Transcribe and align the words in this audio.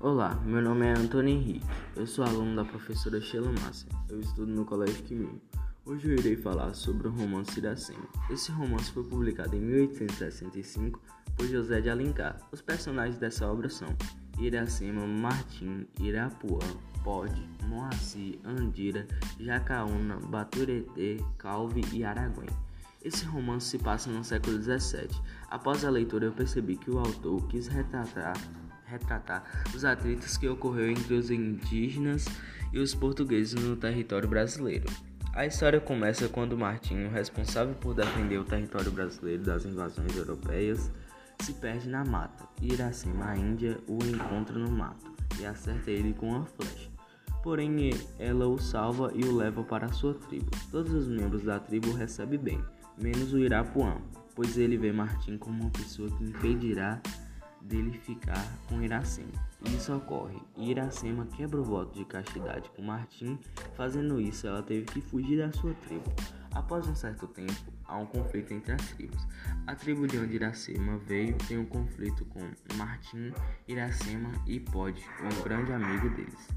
Olá, 0.00 0.40
meu 0.44 0.62
nome 0.62 0.86
é 0.86 0.92
Antônio 0.92 1.34
Henrique. 1.34 1.66
Eu 1.96 2.06
sou 2.06 2.24
aluno 2.24 2.54
da 2.54 2.64
professora 2.64 3.20
Sheila 3.20 3.50
Massa. 3.50 3.84
Eu 4.08 4.20
estudo 4.20 4.46
no 4.46 4.64
Colégio 4.64 5.02
Quimim. 5.02 5.40
Hoje 5.84 6.08
eu 6.08 6.14
irei 6.16 6.36
falar 6.36 6.72
sobre 6.72 7.08
o 7.08 7.10
romance 7.10 7.58
Iracema. 7.58 8.06
Esse 8.30 8.52
romance 8.52 8.92
foi 8.92 9.02
publicado 9.02 9.56
em 9.56 9.60
1865 9.60 11.02
por 11.36 11.48
José 11.48 11.80
de 11.80 11.90
Alencar. 11.90 12.38
Os 12.52 12.62
personagens 12.62 13.18
dessa 13.18 13.50
obra 13.50 13.68
são 13.68 13.88
Iracema, 14.38 15.04
Martim, 15.04 15.84
Irapuã, 15.98 16.60
Pode, 17.02 17.42
Moacir, 17.66 18.38
Andira, 18.44 19.04
Jacaúna, 19.40 20.20
Baturetê, 20.28 21.16
Calvi 21.38 21.82
e 21.92 22.04
Araguém. 22.04 22.48
Esse 23.02 23.24
romance 23.24 23.66
se 23.66 23.78
passa 23.78 24.08
no 24.08 24.22
século 24.22 24.62
XVII. 24.62 25.08
Após 25.50 25.84
a 25.84 25.90
leitura, 25.90 26.26
eu 26.26 26.32
percebi 26.32 26.76
que 26.76 26.88
o 26.88 26.98
autor 26.98 27.44
quis 27.48 27.66
retratar 27.66 28.36
retratar 28.88 29.44
os 29.74 29.84
atritos 29.84 30.36
que 30.36 30.48
ocorreu 30.48 30.90
entre 30.90 31.14
os 31.14 31.30
indígenas 31.30 32.26
e 32.72 32.78
os 32.78 32.94
portugueses 32.94 33.54
no 33.54 33.76
território 33.76 34.28
brasileiro. 34.28 34.88
A 35.34 35.46
história 35.46 35.80
começa 35.80 36.28
quando 36.28 36.58
Martinho, 36.58 37.10
responsável 37.10 37.74
por 37.74 37.94
defender 37.94 38.38
o 38.38 38.44
território 38.44 38.90
brasileiro 38.90 39.44
das 39.44 39.64
invasões 39.64 40.16
europeias, 40.16 40.90
se 41.40 41.52
perde 41.52 41.88
na 41.88 42.04
mata 42.04 42.48
Iracema, 42.60 43.30
a 43.30 43.36
Índia, 43.36 43.78
o 43.86 43.98
encontra 44.04 44.58
no 44.58 44.70
mato 44.70 45.12
e 45.38 45.46
acerta 45.46 45.90
ele 45.90 46.12
com 46.14 46.30
uma 46.30 46.44
flecha. 46.44 46.90
Porém, 47.42 47.90
ela 48.18 48.48
o 48.48 48.58
salva 48.58 49.12
e 49.14 49.24
o 49.24 49.36
leva 49.36 49.62
para 49.62 49.92
sua 49.92 50.14
tribo. 50.14 50.50
Todos 50.70 50.92
os 50.92 51.06
membros 51.06 51.44
da 51.44 51.60
tribo 51.60 51.92
recebem 51.92 52.38
bem, 52.38 52.64
menos 53.00 53.32
o 53.32 53.38
Irapuã, 53.38 53.98
pois 54.34 54.58
ele 54.58 54.76
vê 54.76 54.90
Martim 54.90 55.38
como 55.38 55.62
uma 55.62 55.70
pessoa 55.70 56.10
que 56.10 56.24
impedirá 56.24 57.00
dele 57.62 57.92
ficar 57.98 58.44
com 58.68 58.82
Iracema. 58.82 59.48
Isso 59.64 59.94
ocorre 59.94 60.38
e 60.56 60.70
Iracema 60.70 61.26
quebra 61.26 61.60
o 61.60 61.64
voto 61.64 61.98
de 61.98 62.04
castidade 62.04 62.70
com 62.70 62.82
Martim, 62.82 63.38
fazendo 63.74 64.20
isso 64.20 64.46
ela 64.46 64.62
teve 64.62 64.86
que 64.86 65.00
fugir 65.00 65.38
da 65.38 65.52
sua 65.52 65.74
tribo. 65.74 66.12
Após 66.52 66.86
um 66.88 66.94
certo 66.94 67.26
tempo, 67.26 67.72
há 67.84 67.96
um 67.96 68.06
conflito 68.06 68.52
entre 68.52 68.72
as 68.72 68.90
tribos. 68.90 69.26
A 69.66 69.74
tribo 69.74 70.06
de 70.06 70.18
onde 70.18 70.36
Iracema 70.36 70.98
veio 70.98 71.36
tem 71.46 71.58
um 71.58 71.66
conflito 71.66 72.24
com 72.26 72.40
Martim, 72.76 73.32
Iracema 73.66 74.30
e 74.46 74.58
Pod, 74.58 75.00
um 75.22 75.42
grande 75.42 75.72
amigo 75.72 76.08
deles. 76.10 76.48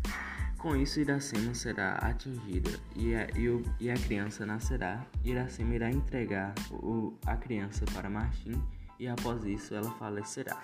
Com 0.57 0.75
isso, 0.75 0.99
Iracema 0.99 1.55
será 1.55 1.93
atingida 1.95 2.69
e 2.95 3.15
a, 3.15 3.27
e, 3.35 3.49
o, 3.49 3.63
e 3.79 3.89
a 3.89 3.95
criança 3.95 4.45
nascerá. 4.45 5.03
Iracema 5.25 5.73
irá 5.73 5.89
entregar 5.89 6.53
o, 6.69 7.17
a 7.25 7.35
criança 7.35 7.83
para 7.93 8.11
Martim 8.11 8.61
e 8.99 9.07
após 9.07 9.43
isso 9.43 9.73
ela 9.73 9.89
falecerá. 9.93 10.61